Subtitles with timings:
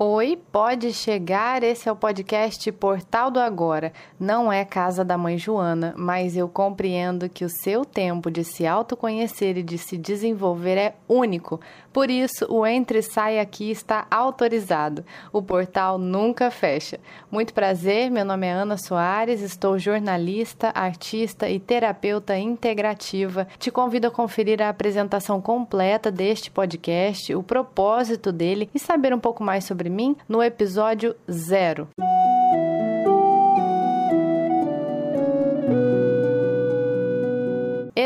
[0.00, 1.64] Oi, pode chegar.
[1.64, 3.92] Esse é o podcast Portal do Agora.
[4.16, 8.64] Não é casa da mãe Joana, mas eu compreendo que o seu tempo de se
[8.64, 11.60] autoconhecer e de se desenvolver é único.
[11.92, 15.04] Por isso, o Entre e Sai aqui está autorizado.
[15.32, 17.00] O portal nunca fecha.
[17.28, 23.48] Muito prazer, meu nome é Ana Soares, estou jornalista, artista e terapeuta integrativa.
[23.58, 29.18] Te convido a conferir a apresentação completa deste podcast, o propósito dele e saber um
[29.18, 31.88] pouco mais sobre mim no episódio zero.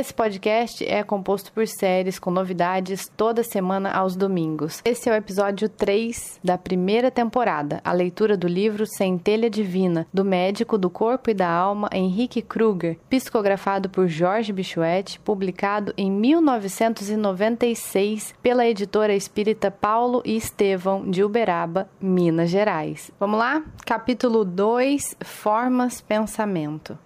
[0.00, 4.80] Esse podcast é composto por séries com novidades toda semana aos domingos.
[4.82, 10.24] Esse é o episódio 3 da primeira temporada, a leitura do livro Centelha Divina, do
[10.24, 18.34] médico do corpo e da alma Henrique Kruger, psicografado por Jorge Bichuete, publicado em 1996
[18.42, 23.10] pela editora espírita Paulo e Estevão de Uberaba, Minas Gerais.
[23.20, 23.62] Vamos lá?
[23.84, 26.98] Capítulo 2 Formas Pensamento.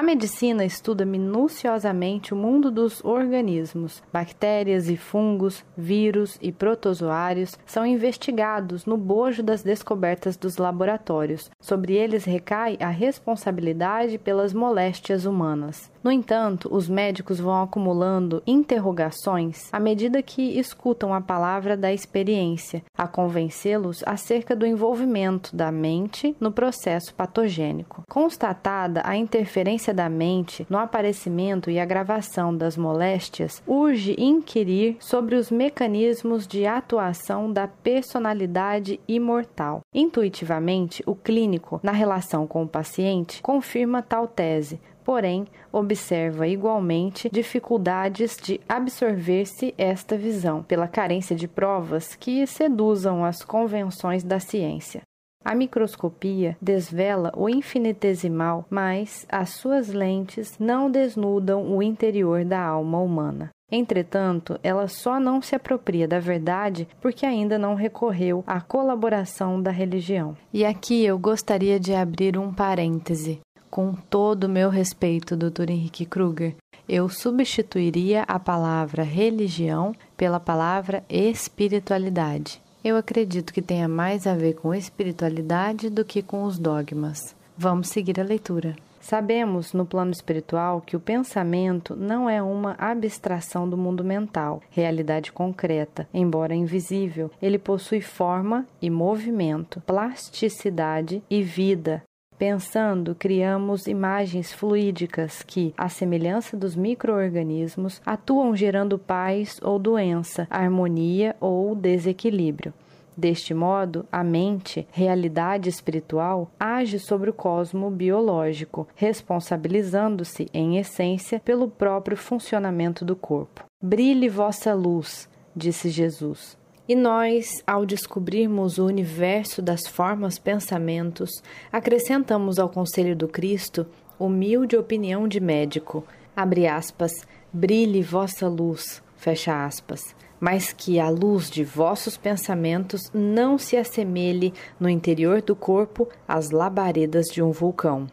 [0.00, 4.02] A medicina estuda minuciosamente o mundo dos organismos.
[4.10, 11.50] Bactérias e fungos, vírus e protozoários são investigados no bojo das descobertas dos laboratórios.
[11.60, 15.92] Sobre eles recai a responsabilidade pelas moléstias humanas.
[16.02, 22.82] No entanto, os médicos vão acumulando interrogações à medida que escutam a palavra da experiência,
[22.96, 28.02] a convencê-los acerca do envolvimento da mente no processo patogênico.
[28.08, 35.50] Constatada a interferência da mente no aparecimento e agravação das moléstias, urge inquirir sobre os
[35.50, 39.80] mecanismos de atuação da personalidade imortal.
[39.94, 48.36] Intuitivamente, o clínico, na relação com o paciente, confirma tal tese, porém, observa igualmente dificuldades
[48.36, 55.02] de absorver-se esta visão, pela carência de provas que seduzam as convenções da ciência.
[55.42, 63.00] A microscopia desvela o infinitesimal, mas as suas lentes não desnudam o interior da alma
[63.00, 63.50] humana.
[63.72, 69.70] Entretanto, ela só não se apropria da verdade porque ainda não recorreu à colaboração da
[69.70, 70.36] religião.
[70.52, 73.40] E aqui eu gostaria de abrir um parêntese.
[73.70, 75.70] Com todo o meu respeito, Dr.
[75.70, 76.56] Henrique Kruger,
[76.88, 82.60] eu substituiria a palavra religião pela palavra espiritualidade.
[82.82, 87.36] Eu acredito que tenha mais a ver com espiritualidade do que com os dogmas.
[87.56, 88.74] Vamos seguir a leitura.
[89.00, 95.32] Sabemos, no plano espiritual, que o pensamento não é uma abstração do mundo mental, realidade
[95.32, 96.08] concreta.
[96.12, 102.02] Embora invisível, ele possui forma e movimento, plasticidade e vida,
[102.40, 111.36] Pensando, criamos imagens fluídicas que, à semelhança dos microorganismos, atuam gerando paz ou doença, harmonia
[111.38, 112.72] ou desequilíbrio.
[113.14, 121.68] Deste modo, a mente, realidade espiritual, age sobre o cosmo biológico, responsabilizando-se, em essência, pelo
[121.68, 123.64] próprio funcionamento do corpo.
[123.82, 126.58] Brilhe vossa luz, disse Jesus.
[126.90, 131.30] E nós, ao descobrirmos o universo das formas pensamentos,
[131.70, 133.86] acrescentamos ao conselho do Cristo
[134.18, 137.12] humilde opinião de médico, abre aspas,
[137.52, 144.52] brilhe vossa luz, fecha aspas, mas que a luz de vossos pensamentos não se assemelhe
[144.80, 148.08] no interior do corpo às labaredas de um vulcão.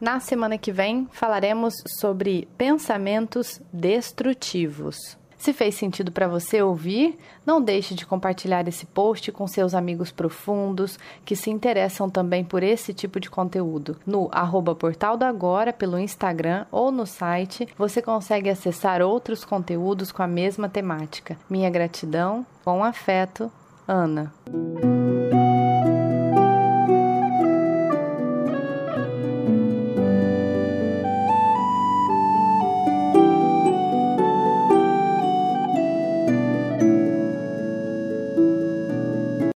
[0.00, 4.96] Na semana que vem falaremos sobre pensamentos destrutivos.
[5.36, 10.10] Se fez sentido para você ouvir, não deixe de compartilhar esse post com seus amigos
[10.10, 13.96] profundos que se interessam também por esse tipo de conteúdo.
[14.06, 20.12] No arroba Portal do Agora, pelo Instagram ou no site, você consegue acessar outros conteúdos
[20.12, 21.38] com a mesma temática.
[21.48, 23.50] Minha gratidão, com afeto,
[23.88, 24.32] Ana.